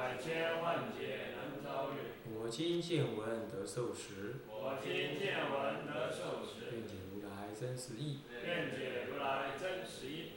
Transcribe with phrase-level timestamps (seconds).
[0.00, 2.32] 百千万劫难遭遇。
[2.32, 4.90] 我今见闻得受持，我今
[5.20, 8.20] 见闻得受持，愿解如来真实义。
[8.42, 10.30] 愿解如来真实义。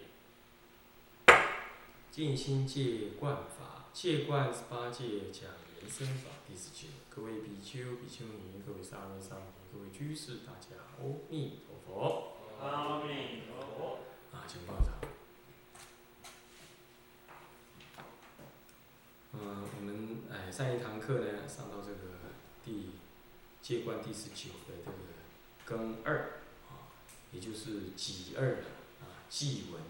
[2.12, 5.50] 静心戒观法，戒观十八戒讲
[5.80, 6.90] 人生法第十九。
[7.10, 12.34] 各位比丘、比丘尼，各位沙弥、沙弥，各位居士，大家阿弥陀佛。
[12.62, 14.00] 阿弥陀佛。
[14.34, 14.92] 啊，请放掌。
[19.34, 22.32] 嗯，我们哎上一堂课呢，上到这个
[22.64, 22.92] 第
[23.62, 26.94] 戒观第十九的这个庚二啊，
[27.32, 28.64] 也就是己二
[29.02, 29.82] 啊祭文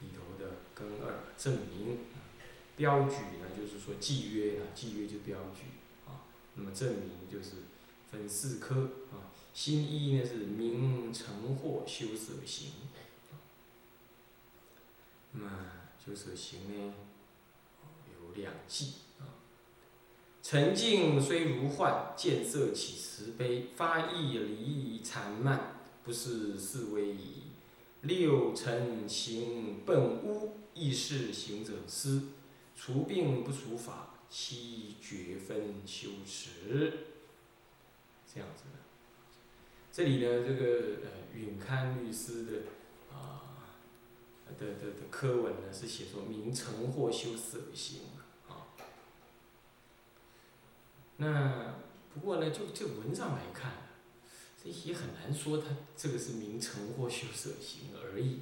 [0.00, 2.20] 里头的庚二证明啊。
[2.76, 5.62] 标举呢，就是说契约呢，契约就标举
[6.06, 6.24] 啊。
[6.54, 7.56] 那么证明就是
[8.10, 9.32] 分四科啊。
[9.54, 12.72] 新一呢是明成惑修舍行。
[15.32, 15.50] 那么
[16.04, 16.94] 修舍行呢
[18.34, 19.38] 两记啊。
[20.42, 27.42] 沉静虽如幻，见色起慈悲，发意离缠慢，不是是为矣。
[28.02, 32.30] 六尘行本污，亦是行者思。
[32.74, 37.06] 除病不除法，七绝分修持。
[38.26, 38.80] 这样子的。
[39.92, 42.52] 这里呢，这个呃允堪律师的
[43.14, 43.68] 啊
[44.58, 48.00] 的的的科文呢，是写说明成或修色行
[48.48, 48.72] 啊。
[51.22, 51.74] 那
[52.12, 53.72] 不过呢，就这文上来看，
[54.62, 55.66] 这也很难说他
[55.96, 58.40] 这个是名成或修舍行而已。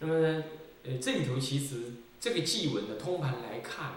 [0.00, 0.44] 那么呢，
[0.84, 1.76] 呃，这里头其实。
[2.22, 3.94] 这个祭文的通盘来看，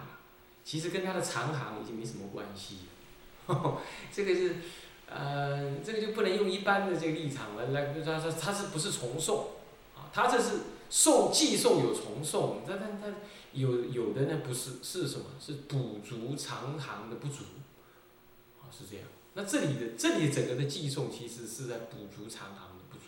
[0.64, 2.78] 其实跟他的长行已经没什么关系。
[4.12, 4.56] 这个是，
[5.08, 9.42] 呃，这个就不能用一般的这个立场来来，他他他是不是重诵
[9.94, 10.10] 啊？
[10.12, 13.14] 他这是诵寄诵有重诵，但但但
[13.52, 15.26] 有有的呢不是是什么？
[15.38, 17.44] 是补足长行的不足，
[18.70, 19.06] 是这样。
[19.34, 23.04] 那这里的这里整个的寄送其实是在补足长行的不足，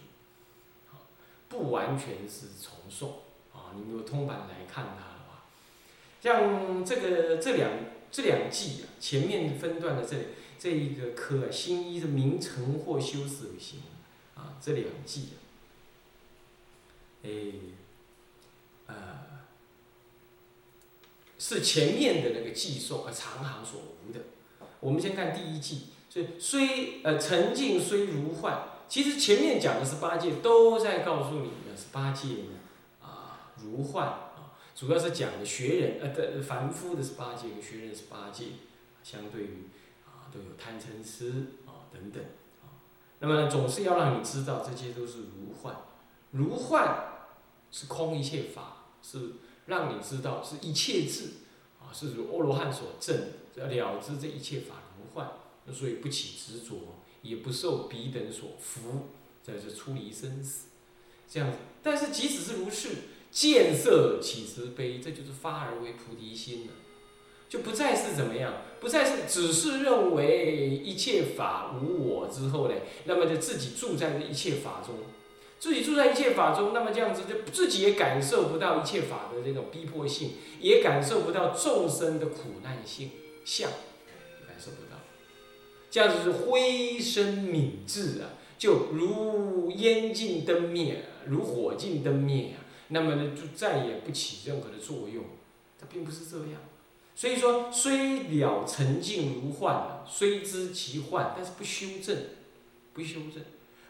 [0.90, 1.08] 啊，
[1.48, 3.72] 不完全是重送啊。
[3.74, 5.44] 你如果通版来看它的话。
[6.20, 7.70] 像这个这两
[8.12, 10.16] 这两季啊，前面分段的这
[10.58, 13.80] 这一个科啊，新一的名成或修舍行
[14.34, 15.36] 啊，这两季啊，
[17.24, 17.30] 哎，
[18.86, 18.94] 呃，
[21.38, 24.20] 是前面的那个寄送啊长行所无的。
[24.80, 32.58] 我们先看第一季，所以虽呃沉静虽如幻，其实前面讲的是八戒，都在告诉你的是八戒呢
[33.02, 34.54] 啊如幻啊。
[34.74, 38.44] 主要是讲的学人，呃的凡夫的是八戒，跟学人是八戒，
[39.02, 39.68] 相对于
[40.06, 41.30] 啊都有贪嗔痴
[41.66, 42.22] 啊等等
[42.62, 42.78] 啊。
[43.18, 45.74] 那么总是要让你知道，这些都是如幻，
[46.30, 47.24] 如幻
[47.72, 49.32] 是空一切法，是
[49.66, 51.30] 让你知道是一切智，
[51.92, 53.16] 是如阿罗汉所证，
[53.56, 55.28] 要了知这一切法如幻，
[55.72, 59.08] 所以不起执着，也不受彼等所服，
[59.42, 60.68] 在这出离生死，
[61.28, 61.58] 这样子。
[61.82, 62.88] 但是即使是如是。
[63.30, 66.72] 见色起慈悲，这就是发而为菩提心了，
[67.46, 72.74] 就不再是怎么样，不再是只是认为一切法无我之后呢，
[73.04, 74.94] 那么就自己住在这一切法中，
[75.58, 83.10] 自己住在一切法中，那么这样子就自己也感受不到一切法的这种逼迫性，也感受不到众生的苦难性
[83.44, 83.70] 相，
[84.46, 85.00] 感受不到，
[85.90, 92.64] 这样子是灰身泯智啊，就如烟尽灯灭，如火尽灯灭啊。
[92.90, 95.24] 那么呢，就再也不起任何的作用，
[95.78, 96.62] 它并不是这样。
[97.14, 102.16] 所以说，虽了沉静如幻了，虽知其幻，但是不修正，
[102.94, 103.42] 不修正，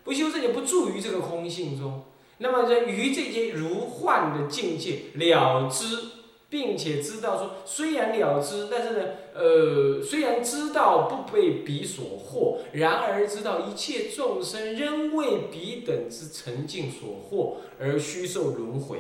[0.09, 2.05] 不修正也不住于这个空性中。
[2.39, 6.17] 那么在于这些如幻的境界了知。
[6.51, 18.99] 并且知道说，虽然了知，但是呢，呃，虽然知道不被彼所惑，然而知道一切众生仍为彼等之沉静所惑而虚受轮回，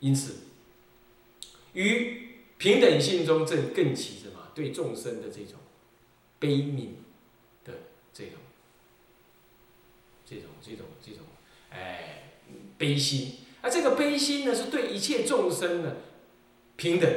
[0.00, 0.36] 因此，
[1.74, 4.48] 于平等性中正更起什么？
[4.54, 5.60] 对众生的这种
[6.38, 6.94] 悲悯
[7.62, 7.74] 的
[8.14, 8.36] 这种、
[10.28, 11.20] 这种、这种、这种，
[11.70, 12.32] 哎，
[12.76, 13.36] 悲心。
[13.62, 15.96] 而这个悲心呢，是对一切众生呢。
[16.76, 17.10] 平等，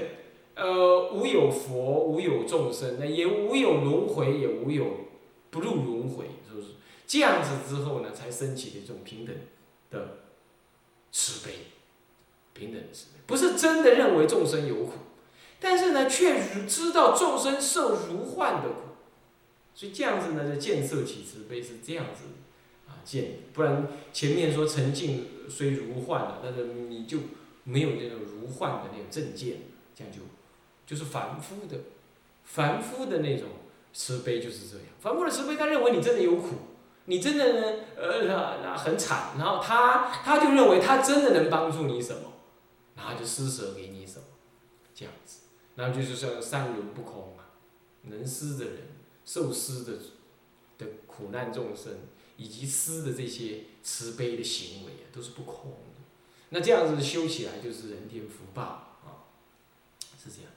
[0.56, 4.86] 呃，无有佛，无有众生，那也无有轮回，也无有
[5.50, 6.68] 不入轮回，是不是？
[7.06, 9.36] 这样子之后呢，才升起的这种平等
[9.92, 10.20] 的
[11.12, 11.56] 慈悲，
[12.54, 14.94] 平等的慈悲，不是真的认为众生有苦，
[15.60, 18.76] 但是呢，却知道众生受如幻的苦，
[19.76, 22.24] 所以这样子呢，就建设起慈悲是这样子
[23.04, 27.20] 见，不然前面说沉静虽如幻了，但是你就
[27.64, 29.58] 没有那种如幻的那种正见，
[29.96, 30.20] 这样就
[30.86, 31.78] 就是凡夫的，
[32.44, 33.48] 凡夫的那种
[33.94, 36.50] 慈悲就是这样，凡夫的慈悲，他认为你真的有苦。
[37.06, 37.80] 你真的呢？
[37.98, 42.34] 呃，那那很惨，然后他他就认为他真的能帮助你什么，
[42.96, 44.26] 然后就施舍给你什么，
[44.94, 45.40] 这样子，
[45.74, 47.50] 然后就是说三轮不空啊，
[48.04, 48.78] 能施的人，
[49.26, 49.94] 受施的
[50.80, 52.00] 的苦难众生，
[52.38, 56.02] 以及施的这些慈悲的行为啊，都是不空的。
[56.50, 58.64] 那这样子修起来就是人天福报
[59.06, 59.30] 啊，
[60.18, 60.52] 是这样。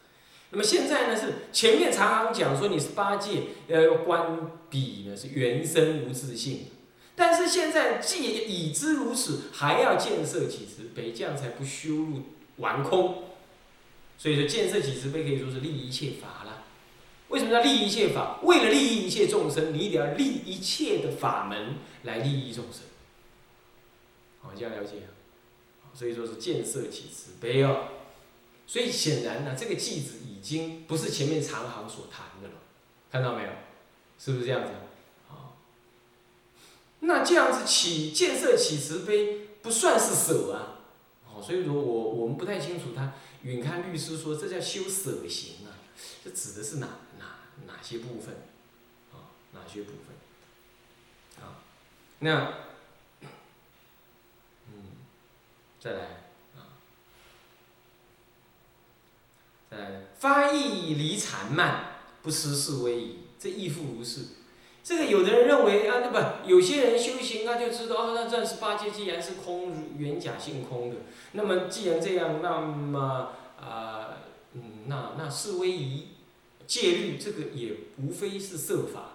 [0.52, 6.66] 那么现在呢是前面常常讲说你是八戒，呃，观彼呢是原生无自性，
[7.16, 12.22] 但是现在既已知如此，还要建设起慈悲，这样才不修入
[12.58, 13.24] 完空。
[14.18, 16.41] 所以说建设起慈悲可以说是利一切法。
[17.32, 18.38] 为什么叫利益一切法？
[18.42, 22.82] 为了利益一切众生，你一定要利一切的法门来利益众生。
[24.42, 25.08] 好，这样了解。
[25.94, 27.88] 所以说是建设起慈悲哦。
[28.66, 32.54] 所以显然呢，这个句子已经不是前面长行所谈的了，
[33.10, 33.48] 看到没有？
[34.18, 34.70] 是不是这样子？
[35.28, 35.56] 啊，
[37.00, 40.84] 那这样子起建设起慈悲，不算是舍啊。
[41.26, 45.71] 哦，所以说我我们不太清楚他允康律师说这叫修舍行啊，
[46.24, 46.86] 这指的是哪
[47.18, 47.24] 哪
[47.66, 48.34] 哪些部分？
[49.12, 51.44] 啊，哪些部分？
[51.44, 51.58] 啊，
[52.20, 52.54] 那，
[54.68, 54.96] 嗯，
[55.80, 56.00] 再来。
[56.56, 56.78] 啊，
[59.70, 64.26] 再来，发意离禅慢，不失是威仪，这亦复如是。
[64.84, 70.96] 这个有的人认为啊，那不，有些人修行啊，就知道啊，那钻石八戒既然是空，原假性空的，
[71.32, 74.11] 那么既然这样，那么啊，
[74.54, 76.08] 嗯，那那是威仪
[76.66, 79.14] 戒律，这个也无非是色法，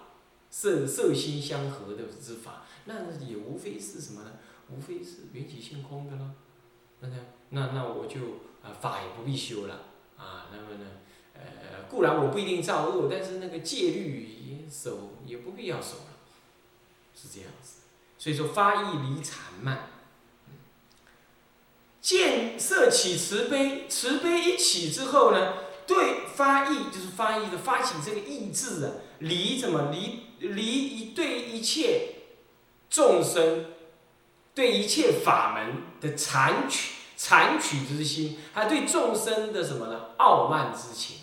[0.50, 4.32] 色色心相合的之法，那也无非是什么呢？
[4.70, 6.34] 无非是缘起性空的了。
[7.00, 7.16] 那那
[7.50, 8.20] 那那我就
[8.62, 9.84] 啊，法也不必修了。
[10.16, 10.90] 啊，那么呢，
[11.32, 16.16] 呃，固然我不一定造恶，但是那个戒律也守，也不必要守了，
[17.14, 17.82] 是这样子。
[18.18, 19.90] 所以说发意离禅慢，
[22.08, 25.56] 建设起慈悲，慈悲一起之后呢，
[25.86, 32.14] 对发意就是发意的发起这个意志啊，离怎么离离一对一切
[32.88, 33.66] 众生，
[34.54, 36.94] 对一切法门的残取。
[37.20, 40.10] 残取之心，还对众生的什么呢？
[40.18, 41.16] 傲慢之情，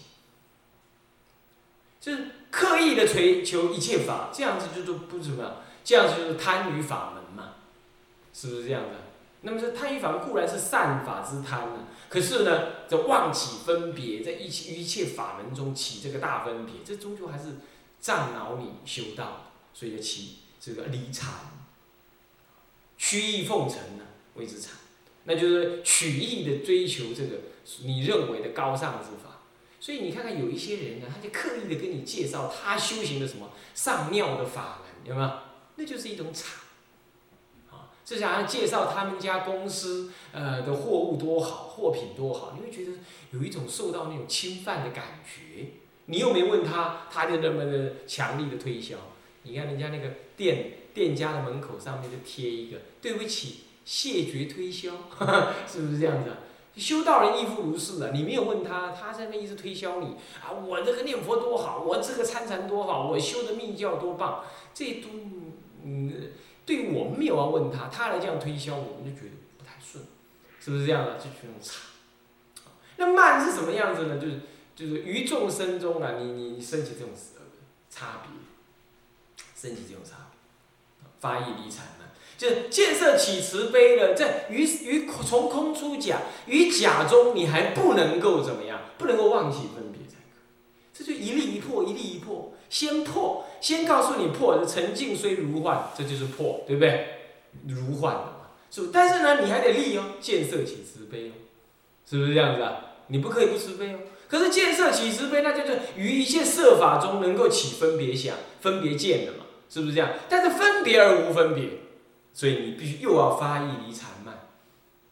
[2.01, 5.55] 就是刻意的追求一切法，这样子就都不怎么样，
[5.85, 7.53] 这样子就是贪于法门嘛，
[8.33, 9.04] 是不是这样的？
[9.45, 17.57] 那么这贪欲法门固然是善法之贪呢，可是呢，这妄起分别，在一切一切法门中起这个大分别，这终究还是
[18.01, 21.29] 障恼你修道，所以起这个离禅，
[22.97, 24.03] 曲意奉承呢，
[24.33, 24.71] 谓之禅。
[25.25, 27.41] 那就是曲意的追求这个
[27.83, 29.41] 你认为的高尚之法，
[29.79, 35.31] 所以你看看有一些人呢，他就刻意的跟你介绍他修行的什么上妙的法门，有没有？
[35.75, 36.59] 那就是一种禅，
[38.05, 42.99] 就想要介绍他们家公司呃的货物多好，货品多好，你会觉得
[43.31, 45.71] 有一种受到那种侵犯的感觉。
[46.05, 48.95] 你又没问他，他就那么的强力的推销。
[49.41, 53.61] 你看人家那个店店家的门口上面就贴一个，对不起。
[53.83, 54.93] 谢绝推销，
[55.71, 56.31] 是不是这样子？
[56.75, 60.51] 修道人亦复如是的，你没有问他，他在那一直推销你啊！
[60.51, 64.43] 我这个念佛多好，我这个参禅多好，我修的密教多棒，
[64.73, 65.09] 这都
[65.83, 66.31] 嗯，
[66.65, 70.03] 对我们没有要问他，他来这样推销，我们就觉得不太顺，
[70.59, 71.17] 是不是这样的？
[71.17, 71.81] 就觉得差。
[72.97, 74.17] 那慢是什么样子呢？
[74.17, 74.39] 就是
[74.75, 77.09] 就是于众生中啊，你你升起这种
[77.89, 81.85] 差别，升起这种差别，发意离禅。
[82.37, 88.81] 就是建设起慈悲了，在于于从空出假，于假中你还不能够怎么样？
[88.97, 90.41] 不能够忘记分别才可。
[90.93, 97.07] 这就一粒一破，一粒一破，先破，先告诉你破的沉静虽如幻，这就是破，对不对？
[97.67, 101.33] 如幻的嘛，是不但是呢，你还得立哦，见色起慈悲哦，
[102.05, 102.77] 是不是这样子啊？
[103.07, 103.97] 你不可以不慈悲哦。
[104.27, 110.11] 可是见色起慈悲，那就是于一切设法中能够起分别想、分别见的嘛，是不是这样？
[110.29, 111.69] 但是分别而无分别。
[112.33, 114.47] 所以你必须又要发意离禅慢，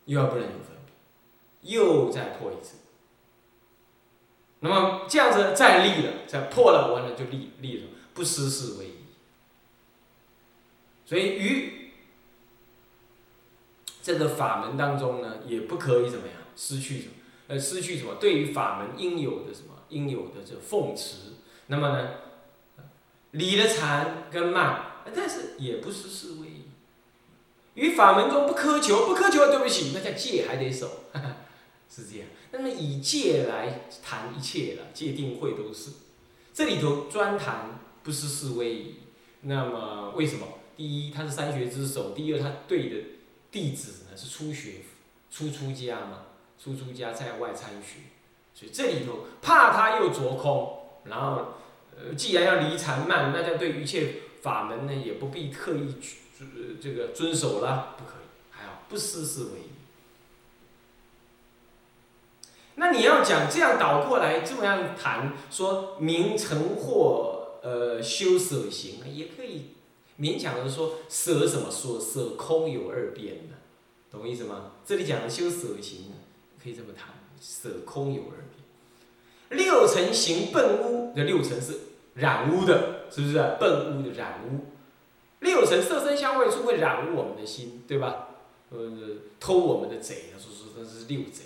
[0.05, 2.75] 又要不能有分别，又再破一次，
[4.59, 8.93] 那么这样子再立了，再破了，完了就立立了，不失是为宜。
[11.05, 11.91] 所以于
[14.01, 17.13] 这个法门当中呢，也不可以怎么样失去什么，
[17.47, 18.15] 呃，失去什么？
[18.15, 21.33] 对于法门应有的什么应有的这奉持，
[21.67, 22.09] 那么呢，
[23.31, 26.63] 理了禅跟慢，但是也不失是为宜。
[27.75, 31.05] 于法门中不苛求，不苛求，对不起，那叫戒还得守，
[31.89, 32.27] 是这样。
[32.51, 35.91] 那么以戒来谈一切了，戒定慧都是。
[36.53, 38.95] 这里头专谈不失是为宜。
[39.41, 40.47] 那么为什么？
[40.75, 42.95] 第一，他是三学之首；第二，他对的
[43.51, 44.77] 弟子呢是初学、
[45.29, 46.25] 初出家嘛，
[46.57, 47.99] 初出家在外参学，
[48.55, 51.53] 所以这里头怕他又着空，然后
[51.95, 56.17] 呃，既然要离禅慢，那就对一切法门呢也不必刻意去
[56.81, 59.69] 这个遵守了，不可以，还好不失是为宜。
[62.75, 67.32] 那你要讲这样倒过来这么样谈，说名成或
[67.63, 69.69] 呃修舍行，也可以
[70.19, 73.55] 勉强的说舍什么说舍空有二边的，
[74.11, 74.73] 懂我意思吗？
[74.85, 76.11] 这里讲的修舍行，
[76.61, 78.37] 可以这么谈，舍空有二
[79.49, 79.57] 边。
[79.59, 81.79] 六尘行笨污，这六尘是
[82.15, 83.33] 染污的，是不是？
[83.59, 84.65] 笨污的染污，
[85.39, 88.29] 六尘色身香味触会染污我们的心，对吧？
[88.71, 88.79] 呃，
[89.39, 91.43] 偷我们的贼，说说这是六贼。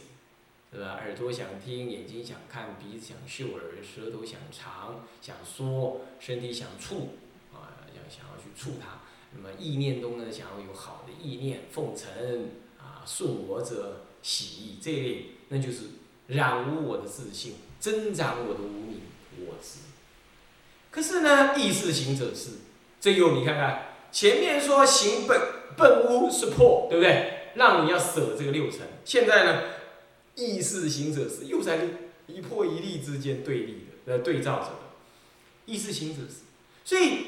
[0.78, 1.00] 对吧？
[1.02, 7.16] 耳朵想听，眼睛想看，鼻子想嗅，耳舌头想尝，想说，身体想触，
[7.52, 9.00] 啊，要想要去触它。
[9.36, 15.86] 那么意念中呢，想要有好的意念，奉承啊，顺我者喜这一类，那就是
[16.28, 19.02] 染污我的自信，增长我的无名
[19.48, 19.80] 我执。
[20.92, 22.52] 可是呢，意识行者是，
[23.02, 25.42] 这又你看看，前面说行本
[25.76, 27.34] 本污是破，对不对？
[27.56, 29.64] 让你要舍这个六尘，现在呢？
[30.38, 31.80] 意识行者是又在
[32.28, 34.78] 一破一立之间对立的，呃，对照着的。
[35.66, 36.42] 意识行者是，
[36.86, 37.26] 所以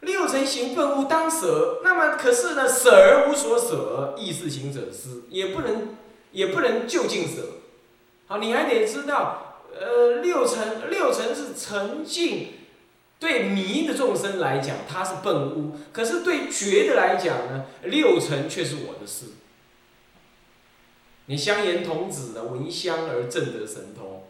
[0.00, 5.96] 六尘行愤物当舍，那么可是呢，舍而无所舍，意识行者是也不能
[6.32, 7.60] 也不能就近舍。
[8.26, 12.48] 好，你还得知道，呃，六尘六尘是沉静，
[13.20, 19.26] 对迷的众生来讲，它是笨屋；可是对觉的来讲呢，六尘却是我的事。
[21.26, 24.24] 你香言童子呢，闻香而正得神通。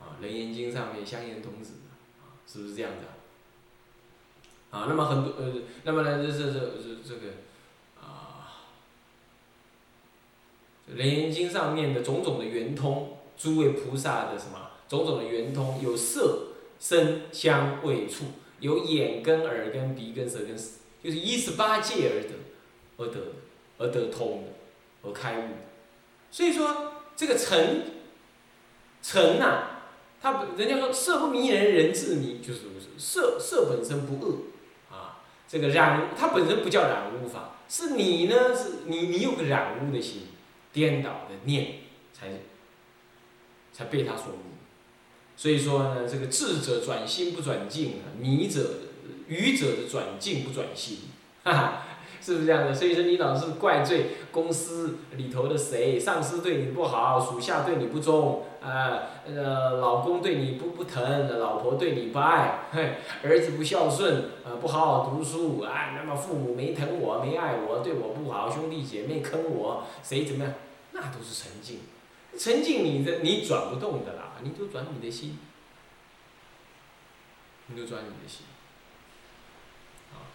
[0.00, 1.74] 啊，《楞严经》上面香言童子，
[2.20, 4.76] 啊，是不是这样的？
[4.76, 5.52] 啊，那么很多呃，
[5.84, 7.28] 那么呢，这这这这这个
[8.00, 8.64] 啊，
[10.96, 16.48] 《楞严经》上面的种种的圆通，诸位菩萨的什么种种的圆通，有色、
[16.80, 18.24] 声、香、味、触，
[18.60, 20.56] 有眼根、耳根、鼻根、舌根，
[21.04, 22.30] 就是一十八界而得，
[22.96, 23.20] 而得，
[23.76, 24.48] 而得通的。
[25.04, 25.48] 而开悟，
[26.30, 27.86] 所以说这个尘，
[29.02, 29.64] 尘呐，
[30.20, 32.60] 他人家说色不迷人人自迷，就是
[32.96, 34.38] 色色本身不恶，
[34.90, 35.18] 啊，
[35.48, 40.28] 这个染它本身不叫染污法，是你呢是你你有个染污的心，
[40.72, 41.80] 颠倒的念，
[42.12, 42.28] 才
[43.72, 44.54] 才被他所迷，
[45.36, 48.74] 所以说呢，这个智者转心不转境啊，迷者
[49.26, 50.98] 愚者的转境不转心，
[51.42, 51.86] 哈哈。
[52.22, 52.72] 是不是这样的？
[52.72, 62.94] 所以说你老是怪罪公司里头的谁，上司对你不好，属下对你不忠，啊，呃，老公对你不不疼，老婆对你不爱，嘿，
[63.28, 70.54] 儿子不孝顺，呃，不好好读书，啊，那么父母没疼我，没爱我，对我不好，兄弟姐妹坑我，谁怎么样？
[70.92, 71.80] 那都是沉静，
[72.38, 75.38] 沉静你的你转不动的啦，你就转你的心，
[77.66, 78.46] 你就转你的心。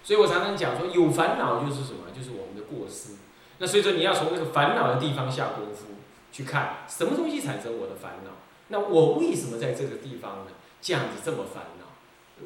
[0.03, 2.09] 所以我常常讲说，有烦恼就是什么？
[2.15, 3.15] 就是我们的过失。
[3.59, 5.87] 那所以说，你要从那个烦恼的地方下功夫
[6.31, 8.31] 去看，什么东西产生我的烦恼？
[8.69, 10.51] 那我为什么在这个地方呢？
[10.81, 11.87] 这样子这么烦恼？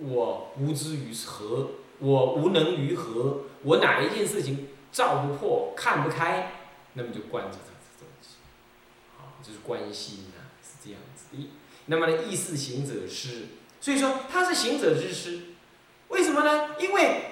[0.07, 1.71] 我无知于何？
[1.99, 3.41] 我无能于何？
[3.63, 6.53] 我哪一件事情照不破、看不开？
[6.93, 8.37] 那么就惯着这这东西。
[9.19, 11.25] 啊，就是关心呐，是这样子。
[11.35, 11.49] 的，
[11.85, 13.47] 那么呢，意识行者师，
[13.79, 15.39] 所以说他是行者之师，
[16.11, 16.75] 为什么呢？
[16.79, 17.25] 因为。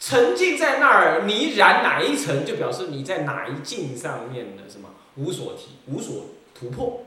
[0.00, 7.04] 沉浸在那儿，你染哪一层，就表示你在哪一境上面的什么无所提、无所突破，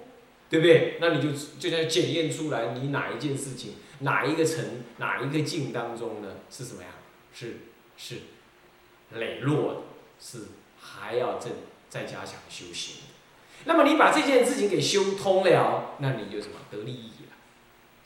[0.49, 0.97] 对不对？
[0.99, 6.35] 那你就就在检验出来，你哪一件事情、哪一个层、哪一个境当中呢？
[6.49, 6.89] 是什么呀？
[7.33, 7.59] 是
[7.95, 8.15] 是
[9.13, 9.81] 磊落的，
[10.19, 11.51] 是还要再
[11.89, 13.03] 再加强修行。
[13.63, 17.37] 那么你把这件事情给修通了，那你就什么得利益了？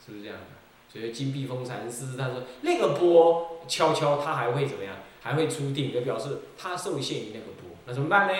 [0.06, 0.55] 是不是这样的？
[0.98, 3.52] 所以金碧峰禅师他说那个波。
[3.68, 4.94] 悄悄，他还会怎么样？
[5.20, 7.76] 还会出定，就表示他受限于那个波。
[7.84, 8.34] 那怎么办呢？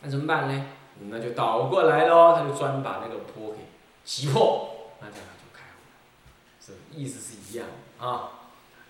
[0.00, 0.66] 那怎么办呢？
[1.10, 3.58] 那就倒过来喽，他就专把那个波给
[4.02, 5.98] 击破，那这样就开悟了，
[6.64, 8.30] 是意思是一样啊。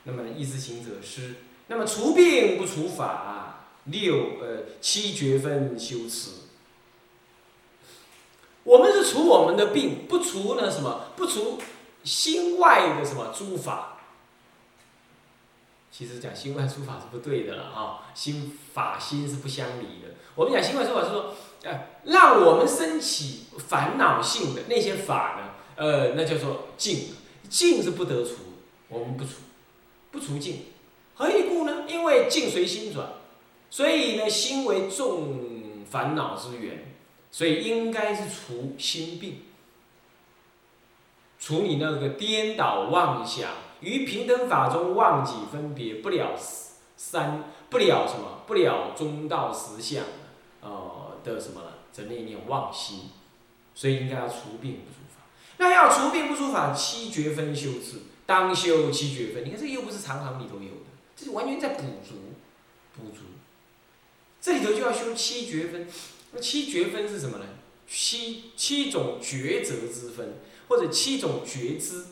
[0.04, 1.34] 那么意思行者师，
[1.66, 6.30] 那么除病不除法，六呃七绝分修持。
[8.62, 11.06] 我们是除我们的病，不除呢什么？
[11.16, 11.58] 不除
[12.06, 13.98] 心外的什么诸法。
[15.90, 20.14] 其实讲心外诸法是不对的了啊，心法心是不相离的。
[20.34, 21.34] 我们讲心外诸法是说，
[21.64, 27.14] 哎，让我们升起烦恼性的那些法呢，呃，那叫做净，
[27.48, 28.36] 净是不得除，
[28.88, 29.32] 我们不除。
[30.12, 30.66] 不除净，
[31.14, 31.84] 何以故呢？
[31.86, 33.06] 因为境随心转，
[33.68, 36.94] 所以呢，心为众烦恼之源，
[37.30, 39.42] 所以应该是除心病，
[41.46, 43.48] 除你那个颠倒妄想，
[43.78, 46.32] 于平等法中忘记分别不了
[46.96, 50.02] 三不了什么不了中道实相，
[50.60, 51.62] 呃的什么
[51.94, 53.10] 的念念妄心，
[53.76, 55.22] 所以应该要除病不除法。
[55.58, 57.98] 那要除病不除法，七绝分修持。
[58.26, 62.16] 当修七绝分，你看这又不是常行里头有的，这是完全在补足，
[62.96, 63.22] 补足。
[64.40, 65.86] 这里头就要修七绝分，
[66.32, 67.44] 那七绝分是什么呢？
[67.86, 70.38] 七七种抉择之分，
[70.68, 72.06] 或者七种觉知，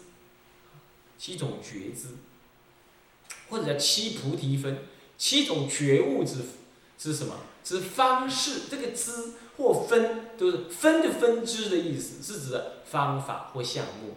[1.19, 2.09] 七种觉知，
[3.49, 4.85] 或者叫七菩提分，
[5.17, 6.37] 七种觉悟之
[6.99, 7.37] 之什么？
[7.63, 8.63] 之方式。
[8.71, 14.17] 这个知或分都是分的分支的意思，是指的方法或项目。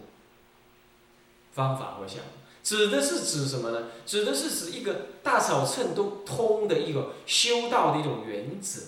[1.52, 2.30] 方法或项目，
[2.62, 3.88] 指的是指什么呢？
[4.06, 8.82] 指的是指一个大小乘都通的一个修道的一种原则。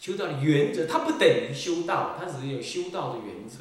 [0.00, 3.58] 修道的原则，它不等于修道，它只是有修道的原则。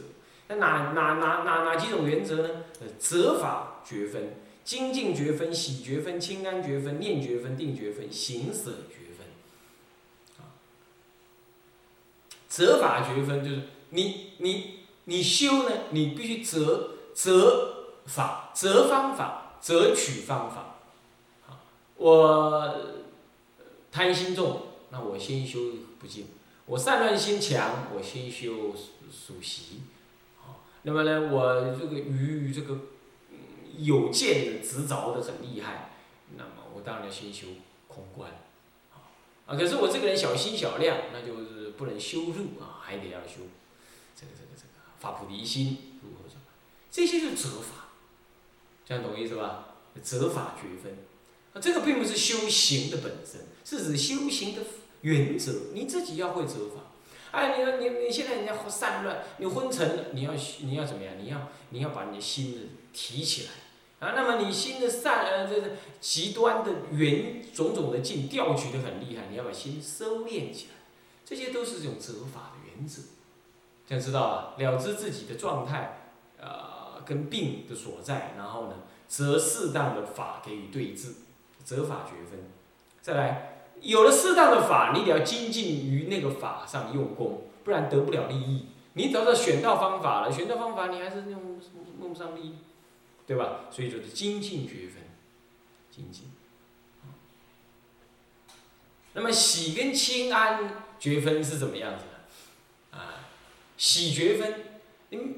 [0.48, 2.50] 那哪哪哪哪哪几种原则呢？
[2.79, 9.27] 呃，责法觉分、精进觉分、喜觉分、清安绝分、念觉分、定觉分、行舍觉分。
[10.38, 10.55] 啊，
[12.47, 16.91] 则法觉分就是你你你修呢，你必须择。
[17.12, 20.78] 择法，择方法，择取方法。
[21.49, 21.60] 啊，
[21.97, 22.75] 我
[23.91, 25.60] 贪心重，那我先修
[26.00, 26.26] 不净；
[26.66, 28.74] 我散乱心强，我先修
[29.12, 29.82] 属习。
[30.40, 32.78] 啊，那么呢，我这个于这个
[33.78, 35.92] 有见的执着的很厉害，
[36.38, 37.48] 那么我当然先修
[37.88, 38.32] 空观。
[39.46, 43.42] 啊，可是我这个人小心小量，那就是不能修入啊，还得要修
[44.16, 46.00] 这个这个这个发菩提心。
[46.04, 46.38] 如何说
[46.92, 47.90] 这些是折法，
[48.86, 49.76] 这样懂意思吧？
[50.04, 50.98] 折法觉分，
[51.54, 54.62] 啊，这个并不是修行的本身，是指修行的
[55.02, 55.54] 原则。
[55.74, 56.82] 你自己要会折法。
[57.32, 61.14] 哎，你你你现在人家散乱，你昏沉了，你要你要怎么样？
[61.20, 64.14] 你要你要把你的心提起来啊。
[64.16, 70.74] 那么你心的散呃，这个极端的原种种的境调取的很厉害，你要把心收敛起来。
[71.26, 73.02] 这些都是这种折法的原则。
[73.88, 76.78] 这样知道了，了知自己的状态，呃。
[77.06, 78.76] 跟病的所在，然后呢，
[79.08, 81.16] 择适当的法给予对治，
[81.66, 82.52] 折法觉分。
[83.02, 83.49] 再来，
[83.82, 88.68] 有了适当的法，你得要精进于那个法上用功，不然得不了利益。
[88.94, 91.60] 你找到选到方法了，选到方法你还是用
[92.02, 92.56] 用不上利益，
[93.26, 93.65] 对吧？
[93.72, 95.04] 所以就是精进觉分，
[95.92, 96.26] 精进。
[99.13, 102.98] 那么喜跟清安觉分是怎么样子的？
[102.98, 103.28] 啊，
[103.78, 104.54] 喜觉分，
[105.12, 105.36] 嗯。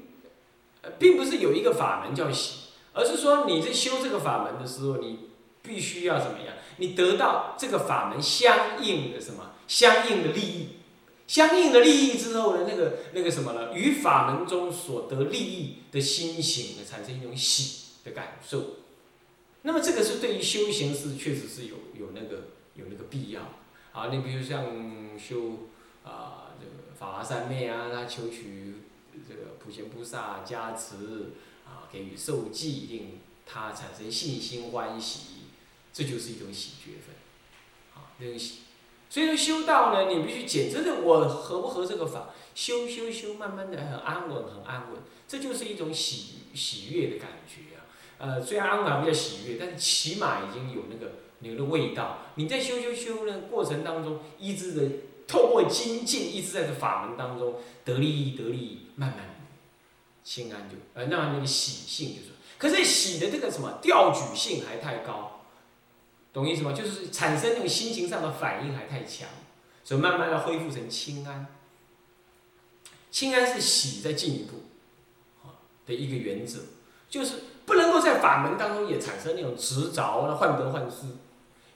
[0.98, 5.28] 并不是有一个法门叫喜，而是说你在修这个法门的时候，你
[5.62, 6.54] 必须要怎么样？
[6.76, 9.52] 你得到这个法门相应的什么？
[9.68, 10.68] 相应的利益，
[11.26, 12.66] 相应的利益之后呢？
[12.68, 13.72] 那个那个什么呢？
[13.74, 18.76] 与法门中所得利益的心行，产生一种喜的感受。
[19.62, 23.40] 那么这个是对于修行是确实是有有那个有那个必要。
[23.92, 24.64] 啊，你比如像
[25.18, 25.68] 修
[26.04, 28.74] 啊这个法华三昧啊，他求取。
[29.28, 31.32] 这个普贤菩萨加持
[31.66, 35.18] 啊，给予受记，令他产生信心欢喜，
[35.92, 37.14] 这就是一种喜觉分，
[37.94, 38.60] 啊，那种喜。
[39.10, 47.84] 所以说修道呢，你必须检测的我合不合这个法，修修修，慢慢的很安稳，很安稳，这就是一种喜喜悦的感觉啊。
[48.18, 52.20] 呃，虽然安稳比较喜悦，但是起码已经有那个有的味道。
[52.36, 58.86] 你在修修修的过程当中，一直的透过精进，一直在这法门当中得利益，得利益。
[58.94, 59.46] 慢慢，
[60.22, 62.28] 心安就呃，那那个喜性就是，
[62.58, 65.31] 可是喜的这个什么调举性还太高，
[66.32, 66.72] 懂意思吗？
[66.72, 69.28] 就是产生那种心情上的反应还太强，
[69.84, 71.46] 所以慢慢要恢复成清安。
[73.10, 74.62] 清安是喜在进一步，
[75.86, 76.60] 的一个原则，
[77.10, 77.34] 就是
[77.66, 81.06] 不能够在法门当中也产生那种执着、患得患失。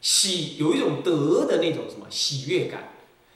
[0.00, 2.92] 喜有一种得的那种什么喜悦感，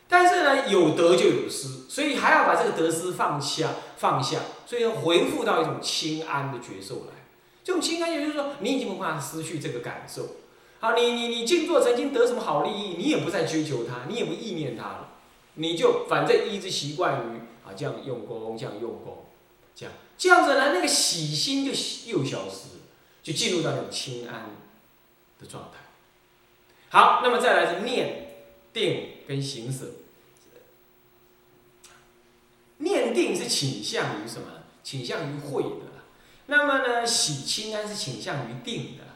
[0.09, 7.13] 但是呢，有得就有失，所以还要把这个得失放下，放下，所以要回复到一种清安的觉受来。
[7.65, 10.37] 这种清安，也就是说，你已经不怕失去这个感受。
[10.81, 15.09] 好，你你你静坐曾经得什么好利益，你也不再追求它，你也不意念它了，
[15.55, 19.27] 你就反正一直习惯于啊这样用功，这样用功，
[19.75, 21.71] 这样这样子呢，那个喜心就
[22.11, 22.79] 又消失，
[23.23, 24.57] 就进入到那种清安
[25.39, 25.79] 的状态。
[26.89, 28.29] 好，那么再来是念、
[28.73, 29.87] 定跟行舍。
[32.79, 34.47] 念定是倾向于什么？
[34.83, 35.87] 倾向于会的。
[36.47, 39.10] 那么呢，喜清安是倾向于定的。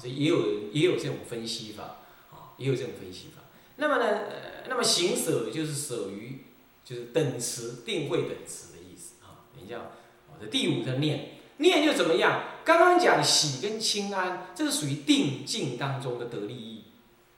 [0.00, 1.96] 这也有也有这种分析法。
[2.30, 3.42] 啊，也有这种分析法。
[3.76, 6.44] 那么呢，呃，那么行舍就是舍于，
[6.84, 9.14] 就是等持定慧等持的意思。
[9.22, 12.44] 啊，等一下，啊，这第五个念，念就怎么样？
[12.64, 16.84] 刚刚讲喜跟清安，这是属于定境当中的得利益。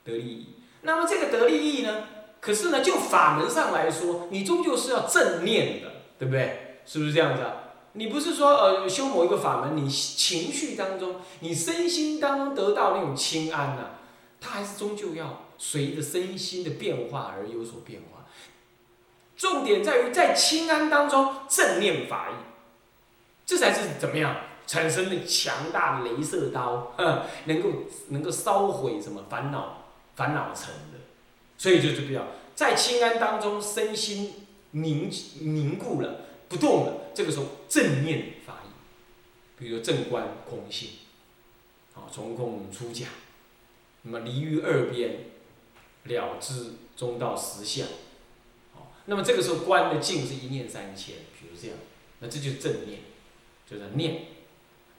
[0.05, 0.47] 得利益，
[0.83, 2.05] 那么这个得利益呢？
[2.41, 6.81] 可是呢，就法门上来说，你终究是要正念的，对不对？
[6.85, 7.62] 是不是这样子啊？
[7.95, 13.91] 你不是说呃修某一个法门，你情绪当中，你身心当中得到那种清安呐，
[14.41, 18.25] 它还是终究要随着身心的变化而有所变化。
[19.37, 22.35] 重点在于在清安当中正念法意，
[23.45, 26.93] 这才是怎么样产生的强大的镭射刀，
[27.45, 27.69] 能够
[28.09, 29.79] 能够烧毁什么烦恼。
[30.15, 30.99] 烦恼层的，
[31.57, 32.21] 所以就是比较
[32.55, 36.93] 在清安当中，身心凝凝固了，不动了。
[37.15, 38.71] 这个时候正念发意，
[39.59, 40.91] 比如说正观空性，
[41.95, 43.07] 啊，从空出假，
[44.03, 45.27] 那么离于二边，
[46.05, 47.87] 了知中道实相，
[48.75, 51.77] 好，那么这个时候观的境是一念三千，比如这样，
[52.21, 53.01] 那这就是正念，
[53.69, 54.27] 就是念，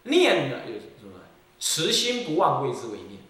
[0.03, 1.19] 念呢又是什么？
[1.59, 3.21] 持心不忘谓之为念。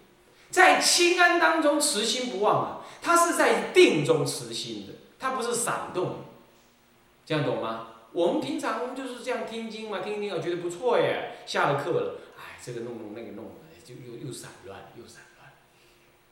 [0.49, 6.25] 在清安当中持心不忘啊，它是在定中持心的，它不是闪动，
[7.25, 7.92] 这样懂吗？
[8.13, 13.51] 我们平常就是这样听经嘛，听听啊，觉得不错耶，下了课了，哎，这个弄弄那个弄，
[13.83, 15.51] 就又又散乱，又散乱，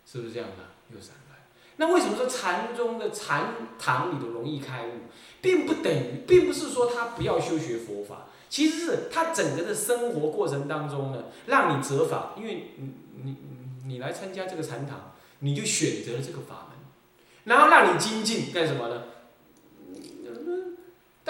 [0.06, 0.96] 是不是这样的？
[0.96, 1.40] 又散乱。
[1.78, 4.92] 那为什么说禅宗的禅堂里头容易开悟，
[5.42, 13.36] 并不等于，并不是说他不要修学佛法，其实是他整个的生活过程当中呢，让你折法，因为你你。
[13.84, 16.78] 你来参加这个禅堂，你就选择了这个法门，
[17.44, 19.04] 然后让你精进干什么呢？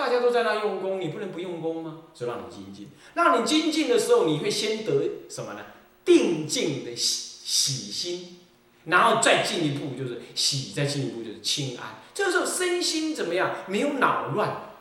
[0.02, 2.06] 大家都在那用功，你不能不用功吗？
[2.12, 5.60] 所以让你精进，让你精进的时候，你会先得什么呢？
[6.04, 8.40] 定静的喜喜心，
[8.86, 12.00] 然后再进一步就是喜，再进一步就是清安。
[12.16, 13.58] 这时候身心怎么样？
[13.68, 14.72] 没有恼乱，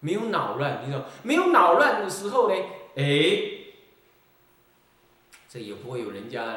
[0.00, 1.04] 没有恼乱，你知道？
[1.22, 2.54] 没有恼乱的时候呢？
[2.96, 3.04] 哎，
[5.46, 6.56] 这也不会有人家。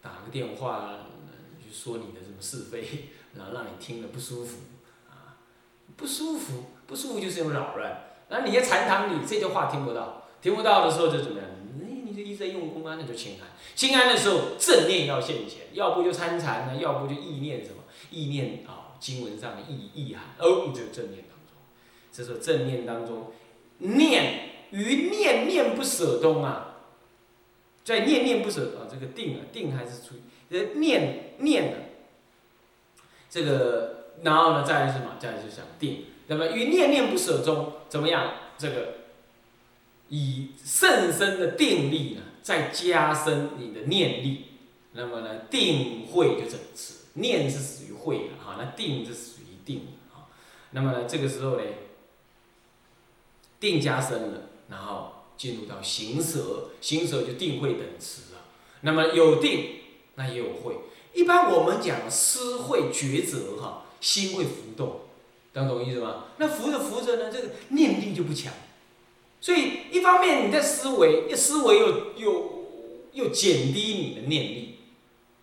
[0.00, 1.00] 打个电话，
[1.58, 4.58] 就说你的什么是非，然后让你听了不舒服，
[5.98, 8.04] 不舒服，不舒服就是种扰乱。
[8.30, 11.48] 然后你在禅堂里这句话听不到，听不到的时候就怎么样？
[11.82, 13.48] 哎，你就一直在用功啊，那就清安。
[13.74, 17.82] 清安的时候正念要现前，要不就参禅呢，要不就意念什么？
[18.10, 21.56] 意念啊，经文上的意意涵，哦，就正念当中。
[22.12, 23.32] 这时候正念当中，
[23.78, 26.76] 念与念念不舍中啊。
[27.84, 30.14] 在念念不舍啊，这个定啊，定还是处
[30.50, 31.78] 于念念的
[33.30, 35.16] 这个，然后呢，再来是什么？
[35.18, 36.04] 再来就想定。
[36.26, 38.32] 那么于念念不舍中，怎么样？
[38.56, 38.94] 这个
[40.08, 44.46] 以甚深的定力呢，再加深你的念力，
[44.92, 46.94] 那么呢，定慧就整持。
[47.14, 50.26] 念是属于慧的哈，那定是属于定啊。
[50.70, 51.62] 那么呢，这个时候呢，
[53.58, 55.12] 定加深了，然后。
[55.38, 58.40] 进入到行舍，行舍就定慧等持了。
[58.80, 59.76] 那么有定，
[60.16, 60.74] 那也有慧。
[61.14, 65.00] 一般我们讲思慧抉择，哈，心会浮动，
[65.52, 66.24] 能懂我意思吗？
[66.38, 68.52] 那浮着浮着呢，这个念力就不强。
[69.40, 72.64] 所以一方面你在思维，一思维又又
[73.12, 74.76] 又减低你的念力，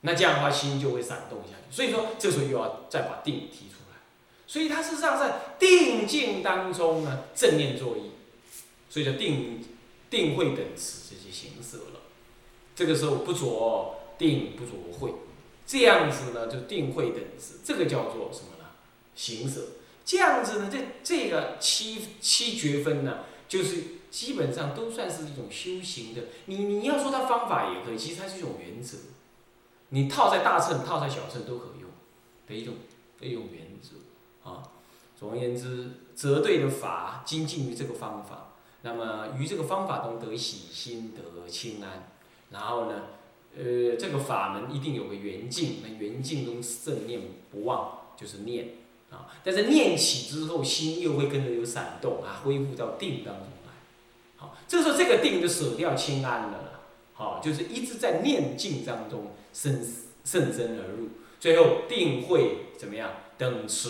[0.02, 1.76] 那这样的话心就会闪动下去。
[1.76, 3.98] 所以说这时候又要再把定提出来。
[4.48, 8.12] 所以它事实上在定境当中呢，正念作意，
[8.90, 9.64] 所以叫定。
[10.08, 12.00] 定慧等持这些形色了，
[12.74, 15.12] 这个时候不着定不着慧，
[15.66, 18.66] 这样子呢就定慧等持，这个叫做什么呢？
[19.16, 19.62] 行色。
[20.06, 26.22] 这样子呢，这这个七七绝分呢，就是基本上都算是一种修行的。
[26.46, 28.98] 你你要说它方法也可以，其实它是一种原则。
[29.90, 31.90] 你套在大乘、套在小乘都可用
[32.48, 32.76] 的一种
[33.20, 34.70] 一种原则啊。
[35.18, 38.52] 总而言之，择对的法，精进于这个方法。
[38.82, 42.12] 那么于这个方法中得喜心得清安，
[42.52, 43.04] 然后呢，
[43.58, 48.70] 呃，这个法门一定有个圆境，那圆境中正念不忘就是念
[49.10, 49.28] 啊。
[49.44, 53.72] 但是念起之后，心又会跟着有闪动啊，恢复到定当中来。
[54.36, 56.82] 好，这时候这个定就舍掉清安了啦。
[57.14, 59.82] 好，就是一直在念境当中生
[60.26, 63.10] 甚深而入，最后定会怎么样？
[63.38, 63.90] 等持，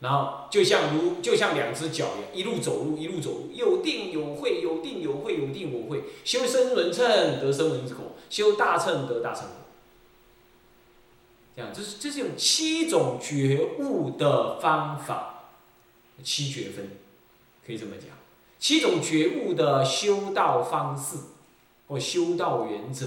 [0.00, 7.06] 然后就像如就像两只脚一样，一路走路一路走路，有定有会，有定有会，有定有会，修身轮称
[7.40, 9.46] 得声闻果，修大乘得大乘。
[11.54, 15.44] 这样，这是这是用七种觉悟的方法，
[16.22, 16.90] 七觉分，
[17.66, 18.10] 可以这么讲，
[18.58, 21.16] 七种觉悟的修道方式
[21.88, 23.06] 或修道原则，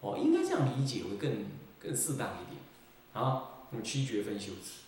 [0.00, 1.46] 哦，应该这样理解会更
[1.82, 2.60] 更适当一点
[3.14, 3.44] 啊。
[3.72, 4.82] 用七觉分修持。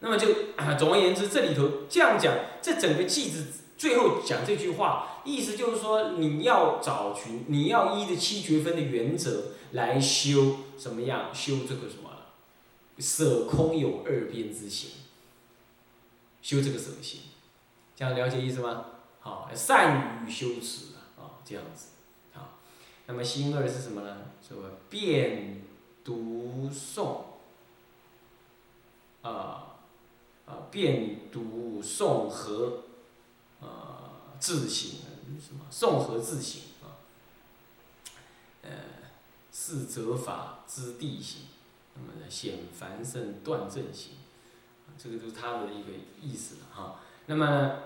[0.00, 0.28] 那么就
[0.78, 11.34] 总而言之，这里头这样讲，这整个句子最后讲这句话，意思就是说，你要找寻，你要依着七绝分的原则来修什么样？
[11.34, 12.10] 修这个什么？
[12.98, 14.90] 舍空有二边之行，
[16.40, 17.20] 修这个舍心，
[17.96, 18.86] 这样了解意思吗？
[19.20, 21.88] 好，善于修持啊，这样子，
[22.32, 22.58] 好，
[23.06, 24.18] 那么心二是什么呢？
[24.46, 24.56] 说
[24.88, 25.62] 辨
[26.04, 27.22] 读诵，
[29.22, 29.70] 啊。
[30.46, 32.82] 啊，辨读诵和，
[34.44, 34.90] 自省
[35.40, 35.64] 什么？
[35.72, 37.00] 诵和自省啊，
[38.60, 38.70] 呃，
[39.50, 41.46] 四则法之地行，
[41.94, 44.12] 那么呢，显繁盛断正行，
[44.98, 47.00] 这个就是他的一个意思了哈。
[47.24, 47.78] 那么。